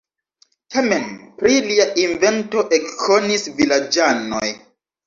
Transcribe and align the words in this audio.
Tamen 0.75 1.05
pri 1.41 1.53
lia 1.67 1.87
invento 2.07 2.67
ekkonis 2.81 3.49
vilaĝanoj. 3.63 4.45